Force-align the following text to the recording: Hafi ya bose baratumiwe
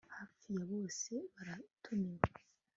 Hafi 0.15 0.47
ya 0.55 0.63
bose 0.71 1.11
baratumiwe 1.35 2.23